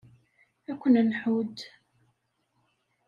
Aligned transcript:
Ad 0.69 0.75
ken-nḥudd. 0.81 1.57